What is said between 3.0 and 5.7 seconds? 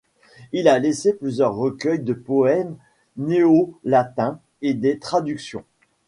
néo-latins et des traductions.